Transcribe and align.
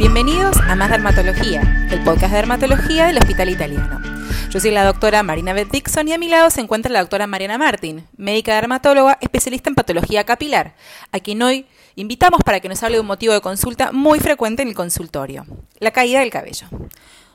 Bienvenidos 0.00 0.56
a 0.66 0.74
Más 0.76 0.88
Dermatología, 0.88 1.86
el 1.90 2.02
podcast 2.02 2.30
de 2.30 2.36
dermatología 2.38 3.04
del 3.04 3.18
Hospital 3.18 3.50
Italiano. 3.50 4.00
Yo 4.48 4.58
soy 4.58 4.70
la 4.70 4.82
doctora 4.82 5.22
Marina 5.22 5.52
Beth 5.52 5.70
Dixon 5.70 6.08
y 6.08 6.14
a 6.14 6.18
mi 6.18 6.30
lado 6.30 6.48
se 6.48 6.62
encuentra 6.62 6.90
la 6.90 7.00
doctora 7.00 7.26
Mariana 7.26 7.58
Martín, 7.58 8.08
médica 8.16 8.54
dermatóloga 8.54 9.18
especialista 9.20 9.68
en 9.68 9.74
patología 9.74 10.24
capilar, 10.24 10.74
a 11.12 11.20
quien 11.20 11.42
hoy 11.42 11.66
invitamos 11.96 12.40
para 12.42 12.60
que 12.60 12.70
nos 12.70 12.82
hable 12.82 12.96
de 12.96 13.02
un 13.02 13.08
motivo 13.08 13.34
de 13.34 13.42
consulta 13.42 13.92
muy 13.92 14.20
frecuente 14.20 14.62
en 14.62 14.68
el 14.68 14.74
consultorio, 14.74 15.44
la 15.80 15.90
caída 15.90 16.20
del 16.20 16.30
cabello. 16.30 16.68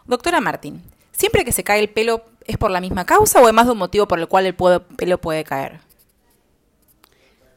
Doctora 0.07 0.41
Martín, 0.41 0.81
¿siempre 1.11 1.45
que 1.45 1.51
se 1.51 1.63
cae 1.63 1.81
el 1.81 1.89
pelo 1.89 2.25
es 2.47 2.57
por 2.57 2.71
la 2.71 2.81
misma 2.81 3.05
causa 3.05 3.41
o 3.41 3.45
hay 3.45 3.53
más 3.53 3.67
de 3.67 3.73
un 3.73 3.77
motivo 3.77 4.07
por 4.07 4.17
el 4.17 4.27
cual 4.27 4.47
el 4.47 4.55
pelo 4.55 5.21
puede 5.21 5.43
caer? 5.43 5.84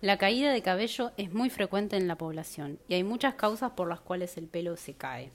La 0.01 0.17
caída 0.17 0.53
de 0.53 0.63
cabello 0.63 1.11
es 1.17 1.33
muy 1.33 1.51
frecuente 1.51 1.97
en 1.97 2.07
la 2.07 2.17
población 2.17 2.79
y 2.87 2.95
hay 2.95 3.03
muchas 3.03 3.35
causas 3.35 3.73
por 3.73 3.89
las 3.89 4.01
cuales 4.01 4.37
el 4.37 4.47
pelo 4.47 4.77
se 4.77 4.95
cae. 4.95 5.33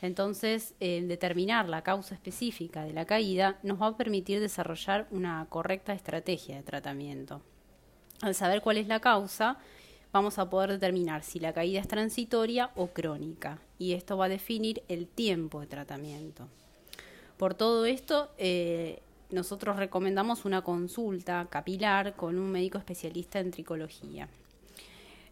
Entonces, 0.00 0.74
determinar 0.80 1.68
la 1.68 1.82
causa 1.82 2.14
específica 2.14 2.84
de 2.84 2.92
la 2.92 3.04
caída 3.04 3.58
nos 3.62 3.80
va 3.80 3.88
a 3.88 3.96
permitir 3.96 4.40
desarrollar 4.40 5.06
una 5.10 5.46
correcta 5.48 5.92
estrategia 5.92 6.56
de 6.56 6.62
tratamiento. 6.62 7.42
Al 8.22 8.34
saber 8.34 8.62
cuál 8.62 8.78
es 8.78 8.88
la 8.88 9.00
causa, 9.00 9.58
vamos 10.10 10.38
a 10.38 10.48
poder 10.48 10.70
determinar 10.70 11.22
si 11.22 11.38
la 11.38 11.52
caída 11.52 11.80
es 11.80 11.86
transitoria 11.86 12.70
o 12.74 12.88
crónica 12.88 13.58
y 13.78 13.92
esto 13.92 14.16
va 14.16 14.24
a 14.24 14.30
definir 14.30 14.82
el 14.88 15.06
tiempo 15.06 15.60
de 15.60 15.66
tratamiento. 15.66 16.48
Por 17.36 17.54
todo 17.54 17.86
esto, 17.86 18.30
eh, 18.38 19.02
nosotros 19.32 19.76
recomendamos 19.76 20.44
una 20.44 20.62
consulta 20.62 21.46
capilar 21.50 22.14
con 22.14 22.38
un 22.38 22.50
médico 22.50 22.78
especialista 22.78 23.40
en 23.40 23.50
tricología. 23.50 24.28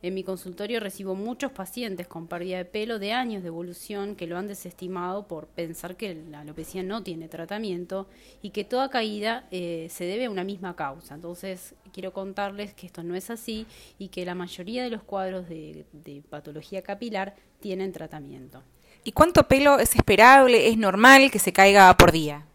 En 0.02 0.14
mi 0.14 0.24
consultorio 0.24 0.80
recibo 0.80 1.14
muchos 1.14 1.52
pacientes 1.52 2.06
con 2.06 2.26
pérdida 2.26 2.56
de 2.56 2.64
pelo 2.64 2.98
de 2.98 3.12
años 3.12 3.42
de 3.42 3.48
evolución 3.48 4.16
que 4.16 4.26
lo 4.26 4.38
han 4.38 4.48
desestimado 4.48 5.28
por 5.28 5.46
pensar 5.48 5.96
que 5.96 6.14
la 6.14 6.40
alopecia 6.40 6.82
no 6.82 7.02
tiene 7.02 7.28
tratamiento 7.28 8.08
y 8.40 8.50
que 8.50 8.64
toda 8.64 8.88
caída 8.88 9.46
eh, 9.50 9.88
se 9.90 10.04
debe 10.04 10.24
a 10.24 10.30
una 10.30 10.42
misma 10.42 10.74
causa. 10.74 11.14
Entonces, 11.14 11.74
quiero 11.92 12.14
contarles 12.14 12.72
que 12.72 12.86
esto 12.86 13.02
no 13.02 13.14
es 13.14 13.28
así 13.28 13.66
y 13.98 14.08
que 14.08 14.24
la 14.24 14.34
mayoría 14.34 14.82
de 14.82 14.90
los 14.90 15.02
cuadros 15.02 15.48
de 15.48 16.22
patología 16.30 16.80
capilar 16.80 17.34
tienen 17.60 17.92
tratamiento. 17.92 18.62
¿Y 19.04 19.12
cuánto 19.12 19.48
pelo 19.48 19.78
es 19.78 19.94
esperable, 19.94 20.68
es 20.68 20.78
normal 20.78 21.30
que 21.30 21.38
se 21.38 21.52
caiga 21.52 21.94
por 21.96 22.12
día? 22.12 22.46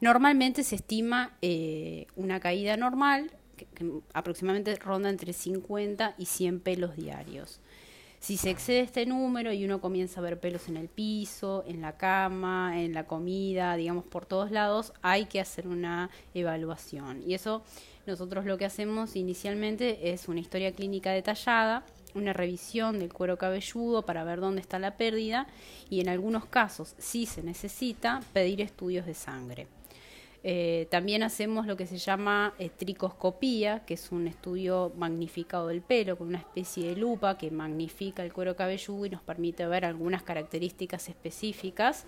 Normalmente 0.00 0.64
se 0.64 0.76
estima 0.76 1.36
eh, 1.42 2.06
una 2.16 2.40
caída 2.40 2.76
normal, 2.76 3.30
que, 3.56 3.66
aproximadamente 4.14 4.74
ronda 4.76 5.10
entre 5.10 5.32
50 5.32 6.14
y 6.16 6.26
100 6.26 6.60
pelos 6.60 6.96
diarios. 6.96 7.60
Si 8.18 8.36
se 8.36 8.50
excede 8.50 8.80
este 8.80 9.06
número 9.06 9.50
y 9.52 9.64
uno 9.64 9.80
comienza 9.80 10.20
a 10.20 10.22
ver 10.22 10.40
pelos 10.40 10.68
en 10.68 10.76
el 10.76 10.88
piso, 10.88 11.64
en 11.66 11.80
la 11.80 11.96
cama, 11.96 12.82
en 12.82 12.92
la 12.92 13.06
comida, 13.06 13.76
digamos 13.76 14.04
por 14.04 14.26
todos 14.26 14.50
lados, 14.50 14.92
hay 15.00 15.24
que 15.24 15.40
hacer 15.40 15.66
una 15.66 16.10
evaluación. 16.34 17.22
Y 17.26 17.32
eso 17.32 17.62
nosotros 18.06 18.44
lo 18.44 18.58
que 18.58 18.66
hacemos 18.66 19.16
inicialmente 19.16 20.12
es 20.12 20.28
una 20.28 20.40
historia 20.40 20.72
clínica 20.72 21.12
detallada 21.12 21.84
una 22.14 22.32
revisión 22.32 22.98
del 22.98 23.12
cuero 23.12 23.38
cabelludo 23.38 24.02
para 24.02 24.24
ver 24.24 24.40
dónde 24.40 24.60
está 24.60 24.78
la 24.78 24.96
pérdida 24.96 25.46
y 25.88 26.00
en 26.00 26.08
algunos 26.08 26.44
casos, 26.46 26.94
si 26.98 27.26
se 27.26 27.42
necesita, 27.42 28.20
pedir 28.32 28.60
estudios 28.60 29.06
de 29.06 29.14
sangre. 29.14 29.66
Eh, 30.42 30.88
también 30.90 31.22
hacemos 31.22 31.66
lo 31.66 31.76
que 31.76 31.86
se 31.86 31.98
llama 31.98 32.54
eh, 32.58 32.70
tricoscopía, 32.70 33.84
que 33.84 33.94
es 33.94 34.10
un 34.10 34.26
estudio 34.26 34.92
magnificado 34.96 35.68
del 35.68 35.82
pelo 35.82 36.16
con 36.16 36.28
una 36.28 36.38
especie 36.38 36.88
de 36.88 36.96
lupa 36.96 37.36
que 37.36 37.50
magnifica 37.50 38.24
el 38.24 38.32
cuero 38.32 38.56
cabelludo 38.56 39.04
y 39.04 39.10
nos 39.10 39.22
permite 39.22 39.66
ver 39.66 39.84
algunas 39.84 40.22
características 40.22 41.08
específicas. 41.08 42.06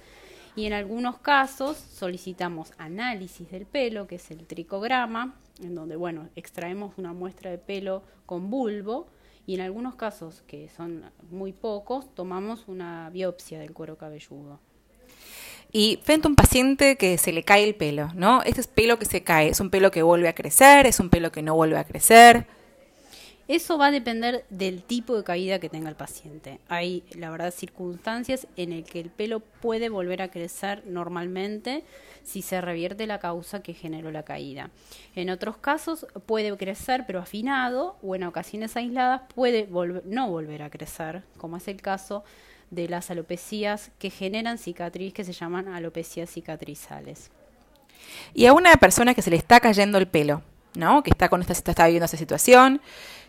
Y 0.56 0.66
en 0.66 0.72
algunos 0.72 1.18
casos 1.18 1.76
solicitamos 1.76 2.72
análisis 2.78 3.50
del 3.50 3.66
pelo, 3.66 4.06
que 4.06 4.16
es 4.16 4.30
el 4.30 4.46
tricograma, 4.46 5.34
en 5.62 5.74
donde 5.74 5.96
bueno, 5.96 6.28
extraemos 6.36 6.98
una 6.98 7.12
muestra 7.12 7.50
de 7.50 7.58
pelo 7.58 8.02
con 8.26 8.50
bulbo 8.50 9.08
y 9.46 9.54
en 9.54 9.60
algunos 9.62 9.94
casos, 9.96 10.42
que 10.46 10.68
son 10.68 11.04
muy 11.30 11.52
pocos, 11.52 12.14
tomamos 12.14 12.68
una 12.68 13.10
biopsia 13.10 13.58
del 13.58 13.72
cuero 13.72 13.96
cabelludo. 13.98 14.60
Y 15.74 15.98
frente 16.02 16.28
a 16.28 16.30
un 16.30 16.36
paciente 16.36 16.96
que 16.96 17.16
se 17.16 17.32
le 17.32 17.44
cae 17.44 17.64
el 17.64 17.74
pelo, 17.74 18.10
¿no? 18.14 18.42
Este 18.42 18.60
es 18.60 18.66
pelo 18.66 18.98
que 18.98 19.06
se 19.06 19.22
cae, 19.22 19.48
¿es 19.48 19.60
un 19.60 19.70
pelo 19.70 19.90
que 19.90 20.02
vuelve 20.02 20.28
a 20.28 20.34
crecer? 20.34 20.86
¿Es 20.86 21.00
un 21.00 21.08
pelo 21.08 21.32
que 21.32 21.40
no 21.40 21.54
vuelve 21.54 21.78
a 21.78 21.84
crecer? 21.84 22.46
Eso 23.48 23.76
va 23.76 23.86
a 23.86 23.90
depender 23.90 24.44
del 24.50 24.82
tipo 24.82 25.16
de 25.16 25.24
caída 25.24 25.58
que 25.58 25.68
tenga 25.68 25.88
el 25.88 25.96
paciente. 25.96 26.60
Hay, 26.68 27.02
la 27.14 27.30
verdad, 27.30 27.52
circunstancias 27.52 28.46
en 28.56 28.78
las 28.78 28.88
que 28.88 29.00
el 29.00 29.10
pelo 29.10 29.40
puede 29.40 29.88
volver 29.88 30.22
a 30.22 30.30
crecer 30.30 30.82
normalmente 30.86 31.84
si 32.22 32.42
se 32.42 32.60
revierte 32.60 33.06
la 33.06 33.18
causa 33.18 33.62
que 33.62 33.74
generó 33.74 34.12
la 34.12 34.24
caída. 34.24 34.70
En 35.16 35.28
otros 35.28 35.56
casos 35.56 36.06
puede 36.26 36.56
crecer 36.56 37.04
pero 37.06 37.18
afinado 37.18 37.96
o 38.02 38.14
en 38.14 38.24
ocasiones 38.24 38.76
aisladas 38.76 39.22
puede 39.34 39.68
no 40.04 40.28
volver 40.28 40.62
a 40.62 40.70
crecer, 40.70 41.22
como 41.36 41.56
es 41.56 41.66
el 41.66 41.82
caso 41.82 42.24
de 42.72 42.88
las 42.88 43.10
alopecias 43.10 43.90
que 43.98 44.08
generan 44.08 44.56
cicatriz 44.56 45.12
que 45.12 45.24
se 45.24 45.32
llaman 45.32 45.68
alopecias 45.68 46.30
cicatrizales. 46.30 47.30
Y 48.32 48.46
a 48.46 48.54
una 48.54 48.72
persona 48.76 49.14
que 49.14 49.20
se 49.20 49.30
le 49.30 49.36
está 49.36 49.60
cayendo 49.60 49.98
el 49.98 50.08
pelo, 50.08 50.42
¿no? 50.74 51.02
Que 51.02 51.10
está 51.10 51.28
con 51.28 51.42
esta 51.42 51.52
está 51.52 51.84
viviendo 51.84 52.06
esa 52.06 52.16
situación, 52.16 52.80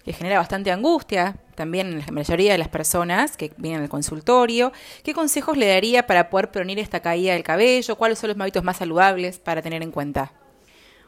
que 0.05 0.13
genera 0.13 0.37
bastante 0.37 0.71
angustia 0.71 1.35
también 1.55 1.87
en 1.87 1.99
la 1.99 2.11
mayoría 2.11 2.53
de 2.53 2.57
las 2.57 2.69
personas 2.69 3.35
que 3.35 3.51
vienen 3.57 3.83
al 3.83 3.89
consultorio. 3.89 4.71
¿Qué 5.03 5.13
consejos 5.13 5.57
le 5.57 5.67
daría 5.67 6.07
para 6.07 6.29
poder 6.29 6.49
prevenir 6.49 6.79
esta 6.79 7.01
caída 7.01 7.33
del 7.33 7.43
cabello? 7.43 7.97
¿Cuáles 7.97 8.19
son 8.19 8.29
los 8.29 8.39
hábitos 8.39 8.63
más 8.63 8.77
saludables 8.77 9.39
para 9.39 9.61
tener 9.61 9.83
en 9.83 9.91
cuenta? 9.91 10.31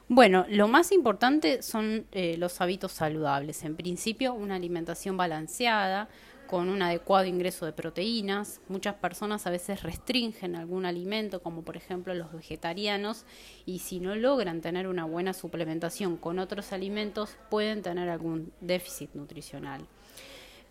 Bueno, 0.09 0.45
lo 0.49 0.67
más 0.67 0.91
importante 0.91 1.63
son 1.63 2.05
eh, 2.11 2.35
los 2.37 2.59
hábitos 2.59 2.91
saludables. 2.91 3.63
En 3.63 3.75
principio, 3.75 4.33
una 4.33 4.55
alimentación 4.55 5.15
balanceada, 5.17 6.09
con 6.47 6.69
un 6.69 6.81
adecuado 6.81 7.25
ingreso 7.25 7.65
de 7.65 7.73
proteínas. 7.73 8.61
Muchas 8.67 8.95
personas 8.95 9.45
a 9.47 9.49
veces 9.49 9.83
restringen 9.83 10.55
algún 10.55 10.85
alimento, 10.85 11.41
como 11.41 11.63
por 11.63 11.77
ejemplo 11.77 12.13
los 12.13 12.31
vegetarianos, 12.31 13.25
y 13.65 13.79
si 13.79 13.99
no 13.99 14.15
logran 14.15 14.61
tener 14.61 14.87
una 14.87 15.05
buena 15.05 15.33
suplementación 15.33 16.17
con 16.17 16.39
otros 16.39 16.71
alimentos, 16.73 17.37
pueden 17.49 17.81
tener 17.81 18.09
algún 18.09 18.51
déficit 18.61 19.13
nutricional. 19.13 19.85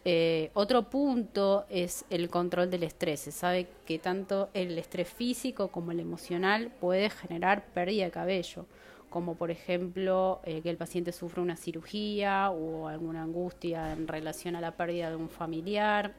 Eh, 0.06 0.50
otro 0.52 0.90
punto 0.90 1.64
es 1.70 2.04
el 2.10 2.28
control 2.28 2.70
del 2.70 2.82
estrés. 2.82 3.20
Se 3.20 3.32
sabe 3.32 3.68
que 3.86 3.98
tanto 3.98 4.50
el 4.52 4.76
estrés 4.78 5.08
físico 5.08 5.68
como 5.68 5.92
el 5.92 6.00
emocional 6.00 6.70
puede 6.80 7.08
generar 7.08 7.66
pérdida 7.72 8.04
de 8.04 8.10
cabello 8.10 8.66
como 9.14 9.36
por 9.36 9.52
ejemplo 9.52 10.40
eh, 10.42 10.60
que 10.60 10.70
el 10.70 10.76
paciente 10.76 11.12
sufre 11.12 11.40
una 11.40 11.54
cirugía 11.54 12.50
o 12.50 12.88
alguna 12.88 13.22
angustia 13.22 13.92
en 13.92 14.08
relación 14.08 14.56
a 14.56 14.60
la 14.60 14.72
pérdida 14.72 15.08
de 15.08 15.14
un 15.14 15.28
familiar. 15.28 16.12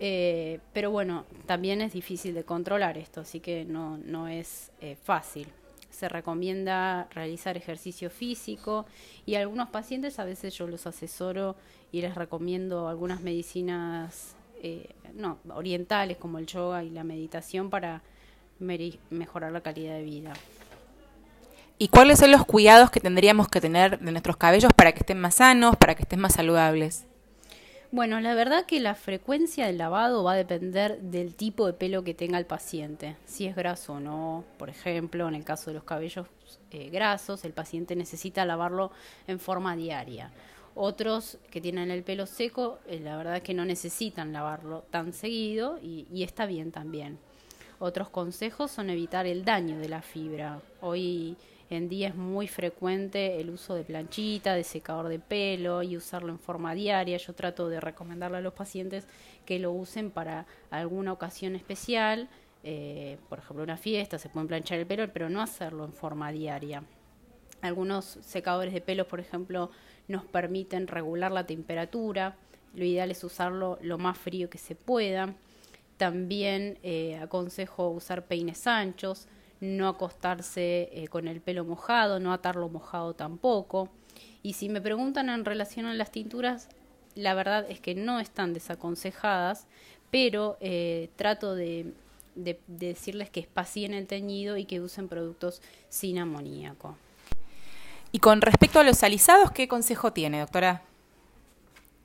Eh, 0.00 0.58
pero 0.72 0.90
bueno, 0.90 1.24
también 1.46 1.80
es 1.80 1.92
difícil 1.92 2.34
de 2.34 2.42
controlar 2.42 2.98
esto, 2.98 3.20
así 3.20 3.38
que 3.38 3.64
no, 3.64 3.96
no 3.96 4.26
es 4.26 4.72
eh, 4.80 4.96
fácil. 4.96 5.46
Se 5.88 6.08
recomienda 6.08 7.06
realizar 7.12 7.56
ejercicio 7.56 8.10
físico 8.10 8.84
y 9.24 9.36
algunos 9.36 9.68
pacientes 9.68 10.18
a 10.18 10.24
veces 10.24 10.52
yo 10.54 10.66
los 10.66 10.88
asesoro 10.88 11.54
y 11.92 12.00
les 12.00 12.16
recomiendo 12.16 12.88
algunas 12.88 13.20
medicinas 13.20 14.34
no, 15.14 15.38
orientales 15.54 16.16
como 16.16 16.38
el 16.38 16.46
yoga 16.46 16.82
y 16.82 16.90
la 16.90 17.04
meditación 17.04 17.70
para 17.70 18.02
mejorar 18.58 19.52
la 19.52 19.60
calidad 19.60 19.94
de 19.94 20.02
vida. 20.02 20.32
¿Y 21.82 21.88
cuáles 21.88 22.20
son 22.20 22.30
los 22.30 22.46
cuidados 22.46 22.92
que 22.92 23.00
tendríamos 23.00 23.48
que 23.48 23.60
tener 23.60 23.98
de 23.98 24.12
nuestros 24.12 24.36
cabellos 24.36 24.70
para 24.72 24.92
que 24.92 25.00
estén 25.00 25.18
más 25.18 25.34
sanos, 25.34 25.74
para 25.74 25.96
que 25.96 26.02
estén 26.02 26.20
más 26.20 26.34
saludables? 26.34 27.08
Bueno, 27.90 28.20
la 28.20 28.34
verdad 28.34 28.66
que 28.66 28.78
la 28.78 28.94
frecuencia 28.94 29.66
del 29.66 29.78
lavado 29.78 30.22
va 30.22 30.34
a 30.34 30.36
depender 30.36 31.00
del 31.00 31.34
tipo 31.34 31.66
de 31.66 31.72
pelo 31.72 32.04
que 32.04 32.14
tenga 32.14 32.38
el 32.38 32.46
paciente, 32.46 33.16
si 33.24 33.48
es 33.48 33.56
graso 33.56 33.94
o 33.94 33.98
no. 33.98 34.44
Por 34.58 34.70
ejemplo, 34.70 35.26
en 35.26 35.34
el 35.34 35.42
caso 35.42 35.70
de 35.70 35.74
los 35.74 35.82
cabellos 35.82 36.28
eh, 36.70 36.88
grasos, 36.90 37.44
el 37.44 37.52
paciente 37.52 37.96
necesita 37.96 38.46
lavarlo 38.46 38.92
en 39.26 39.40
forma 39.40 39.74
diaria. 39.74 40.30
Otros 40.76 41.38
que 41.50 41.60
tienen 41.60 41.90
el 41.90 42.04
pelo 42.04 42.26
seco, 42.26 42.78
eh, 42.86 43.00
la 43.00 43.16
verdad 43.16 43.42
que 43.42 43.54
no 43.54 43.64
necesitan 43.64 44.32
lavarlo 44.32 44.84
tan 44.90 45.12
seguido 45.12 45.80
y, 45.82 46.06
y 46.12 46.22
está 46.22 46.46
bien 46.46 46.70
también. 46.70 47.18
Otros 47.84 48.10
consejos 48.10 48.70
son 48.70 48.90
evitar 48.90 49.26
el 49.26 49.44
daño 49.44 49.76
de 49.80 49.88
la 49.88 50.02
fibra. 50.02 50.60
Hoy 50.80 51.36
en 51.68 51.88
día 51.88 52.06
es 52.10 52.14
muy 52.14 52.46
frecuente 52.46 53.40
el 53.40 53.50
uso 53.50 53.74
de 53.74 53.82
planchita, 53.82 54.54
de 54.54 54.62
secador 54.62 55.08
de 55.08 55.18
pelo 55.18 55.82
y 55.82 55.96
usarlo 55.96 56.30
en 56.30 56.38
forma 56.38 56.74
diaria. 56.74 57.16
Yo 57.16 57.32
trato 57.32 57.68
de 57.68 57.80
recomendarle 57.80 58.36
a 58.36 58.40
los 58.40 58.52
pacientes 58.52 59.08
que 59.44 59.58
lo 59.58 59.72
usen 59.72 60.12
para 60.12 60.46
alguna 60.70 61.12
ocasión 61.12 61.56
especial, 61.56 62.28
eh, 62.62 63.18
por 63.28 63.40
ejemplo 63.40 63.64
una 63.64 63.76
fiesta, 63.76 64.16
se 64.16 64.28
pueden 64.28 64.46
planchar 64.46 64.78
el 64.78 64.86
pelo, 64.86 65.12
pero 65.12 65.28
no 65.28 65.42
hacerlo 65.42 65.84
en 65.84 65.92
forma 65.92 66.30
diaria. 66.30 66.84
Algunos 67.62 68.04
secadores 68.04 68.72
de 68.72 68.80
pelo, 68.80 69.08
por 69.08 69.18
ejemplo, 69.18 69.72
nos 70.06 70.24
permiten 70.24 70.86
regular 70.86 71.32
la 71.32 71.46
temperatura. 71.46 72.36
Lo 72.76 72.84
ideal 72.84 73.10
es 73.10 73.24
usarlo 73.24 73.80
lo 73.82 73.98
más 73.98 74.16
frío 74.16 74.48
que 74.48 74.58
se 74.58 74.76
pueda. 74.76 75.34
También 76.02 76.80
eh, 76.82 77.16
aconsejo 77.22 77.90
usar 77.90 78.24
peines 78.24 78.66
anchos, 78.66 79.28
no 79.60 79.86
acostarse 79.86 80.90
eh, 80.92 81.06
con 81.06 81.28
el 81.28 81.40
pelo 81.40 81.64
mojado, 81.64 82.18
no 82.18 82.32
atarlo 82.32 82.68
mojado 82.68 83.14
tampoco. 83.14 83.88
Y 84.42 84.54
si 84.54 84.68
me 84.68 84.80
preguntan 84.80 85.28
en 85.28 85.44
relación 85.44 85.86
a 85.86 85.94
las 85.94 86.10
tinturas, 86.10 86.68
la 87.14 87.34
verdad 87.34 87.70
es 87.70 87.78
que 87.78 87.94
no 87.94 88.18
están 88.18 88.52
desaconsejadas, 88.52 89.68
pero 90.10 90.56
eh, 90.60 91.08
trato 91.14 91.54
de, 91.54 91.92
decirles 92.34 93.30
que 93.30 93.38
espacien 93.38 93.94
el 93.94 94.08
teñido 94.08 94.56
y 94.56 94.64
que 94.64 94.80
usen 94.80 95.06
productos 95.06 95.62
sin 95.88 96.18
amoníaco. 96.18 96.96
Y 98.10 98.18
con 98.18 98.40
respecto 98.40 98.80
a 98.80 98.82
los 98.82 99.04
alisados, 99.04 99.52
¿qué 99.52 99.68
consejo 99.68 100.12
tiene, 100.12 100.40
doctora? 100.40 100.82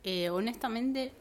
Eh, 0.04 0.30
honestamente, 0.30 1.14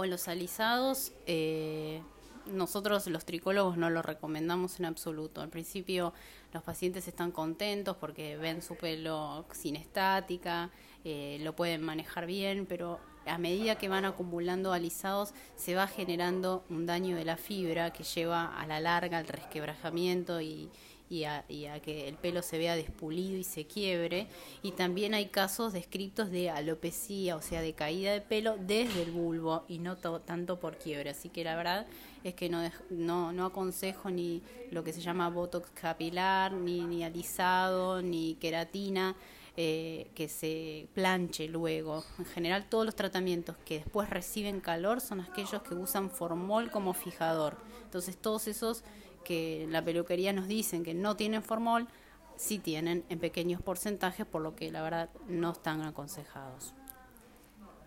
con 0.00 0.08
los 0.08 0.28
alisados, 0.28 1.12
eh, 1.26 2.00
nosotros 2.46 3.06
los 3.08 3.26
tricólogos 3.26 3.76
no 3.76 3.90
lo 3.90 4.00
recomendamos 4.00 4.80
en 4.80 4.86
absoluto. 4.86 5.42
Al 5.42 5.50
principio 5.50 6.14
los 6.54 6.62
pacientes 6.62 7.06
están 7.06 7.32
contentos 7.32 7.98
porque 7.98 8.38
ven 8.38 8.62
su 8.62 8.76
pelo 8.76 9.44
sin 9.52 9.76
estática, 9.76 10.70
eh, 11.04 11.36
lo 11.42 11.54
pueden 11.54 11.82
manejar 11.82 12.24
bien, 12.24 12.64
pero 12.64 12.98
a 13.26 13.36
medida 13.36 13.74
que 13.74 13.90
van 13.90 14.06
acumulando 14.06 14.72
alisados 14.72 15.34
se 15.56 15.74
va 15.74 15.86
generando 15.86 16.64
un 16.70 16.86
daño 16.86 17.14
de 17.14 17.26
la 17.26 17.36
fibra 17.36 17.92
que 17.92 18.04
lleva 18.04 18.58
a 18.58 18.66
la 18.66 18.80
larga 18.80 19.18
al 19.18 19.28
resquebrajamiento 19.28 20.40
y, 20.40 20.70
y 21.10 21.24
a, 21.24 21.44
que 21.82 22.08
el 22.08 22.14
pelo 22.14 22.40
se 22.40 22.56
vea 22.56 22.76
despulido 22.76 23.36
y 23.36 23.42
se 23.42 23.66
quiebre. 23.66 24.28
Y 24.62 24.72
también 24.72 25.12
hay 25.12 25.26
casos 25.26 25.72
descritos 25.72 26.30
de 26.30 26.50
alopecia, 26.50 27.34
o 27.34 27.42
sea, 27.42 27.60
de 27.60 27.72
caída 27.72 28.12
de 28.12 28.20
pelo 28.20 28.56
desde 28.58 29.02
el 29.02 29.10
bulbo 29.10 29.64
y 29.68 29.80
no 29.80 29.96
tanto 29.96 30.60
por 30.60 30.78
quiebre. 30.78 31.10
Así 31.10 31.28
que 31.28 31.42
la 31.42 31.56
verdad 31.56 31.86
es 32.22 32.34
que 32.34 32.48
no, 32.48 32.62
no, 32.90 33.32
no 33.32 33.46
aconsejo 33.46 34.08
ni 34.08 34.40
lo 34.70 34.84
que 34.84 34.92
se 34.92 35.00
llama 35.00 35.28
botox 35.28 35.68
capilar, 35.70 36.52
ni, 36.52 36.80
ni 36.82 37.02
alisado, 37.02 38.00
ni 38.00 38.36
queratina. 38.36 39.16
Eh, 39.56 40.06
que 40.14 40.28
se 40.28 40.88
planche 40.94 41.48
luego. 41.48 42.04
En 42.18 42.24
general 42.24 42.66
todos 42.70 42.86
los 42.86 42.94
tratamientos 42.94 43.56
que 43.64 43.80
después 43.80 44.08
reciben 44.08 44.60
calor 44.60 45.00
son 45.00 45.20
aquellos 45.20 45.60
que 45.62 45.74
usan 45.74 46.08
formol 46.08 46.70
como 46.70 46.94
fijador. 46.94 47.58
Entonces 47.84 48.16
todos 48.16 48.46
esos 48.46 48.84
que 49.24 49.66
la 49.70 49.82
peluquería 49.82 50.32
nos 50.32 50.48
dicen 50.48 50.82
que 50.84 50.94
no 50.94 51.16
tienen 51.16 51.42
formol, 51.42 51.88
sí 52.36 52.58
tienen 52.58 53.04
en 53.08 53.18
pequeños 53.18 53.60
porcentajes, 53.62 54.26
por 54.26 54.42
lo 54.42 54.56
que 54.56 54.72
la 54.72 54.82
verdad 54.82 55.10
no 55.28 55.52
están 55.52 55.82
aconsejados. 55.82 56.74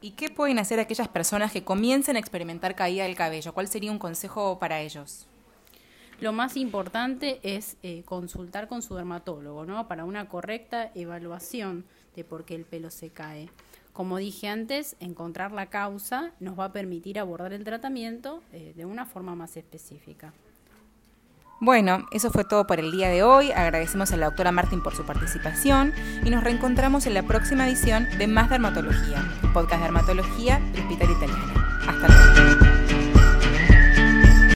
¿Y 0.01 0.11
qué 0.11 0.29
pueden 0.29 0.59
hacer 0.59 0.79
aquellas 0.79 1.07
personas 1.07 1.51
que 1.51 1.63
comiencen 1.63 2.17
a 2.17 2.19
experimentar 2.19 2.75
caída 2.75 3.05
del 3.05 3.15
cabello? 3.15 3.53
¿Cuál 3.53 3.67
sería 3.67 3.91
un 3.91 3.99
consejo 3.99 4.59
para 4.59 4.81
ellos? 4.81 5.27
Lo 6.19 6.33
más 6.33 6.57
importante 6.57 7.39
es 7.43 7.77
eh, 7.83 8.03
consultar 8.03 8.67
con 8.67 8.81
su 8.81 8.95
dermatólogo, 8.95 9.65
¿no? 9.65 9.87
Para 9.87 10.05
una 10.05 10.27
correcta 10.27 10.91
evaluación 10.93 11.85
de 12.15 12.23
por 12.23 12.45
qué 12.45 12.55
el 12.55 12.65
pelo 12.65 12.91
se 12.91 13.09
cae. 13.09 13.49
Como 13.93 14.17
dije 14.17 14.47
antes, 14.47 14.95
encontrar 14.99 15.51
la 15.51 15.69
causa 15.69 16.31
nos 16.39 16.59
va 16.59 16.65
a 16.65 16.73
permitir 16.73 17.19
abordar 17.19 17.53
el 17.53 17.63
tratamiento 17.63 18.41
eh, 18.51 18.73
de 18.75 18.85
una 18.85 19.05
forma 19.05 19.35
más 19.35 19.55
específica. 19.57 20.33
Bueno, 21.63 22.05
eso 22.11 22.29
fue 22.29 22.43
todo 22.43 22.67
por 22.67 22.81
el 22.81 22.91
día 22.91 23.07
de 23.07 23.23
hoy. 23.23 23.53
Agradecemos 23.53 24.11
a 24.11 24.17
la 24.17 24.25
doctora 24.25 24.51
Martín 24.51 24.83
por 24.83 24.97
su 24.97 25.05
participación 25.05 25.93
y 26.25 26.29
nos 26.29 26.43
reencontramos 26.43 27.05
en 27.05 27.13
la 27.13 27.23
próxima 27.23 27.65
edición 27.65 28.05
de 28.17 28.27
Más 28.27 28.49
Dermatología, 28.49 29.23
podcast 29.53 29.77
de 29.77 29.83
dermatología 29.83 30.59
del 30.73 30.81
Hospital 30.81 31.11
Italiano. 31.11 31.53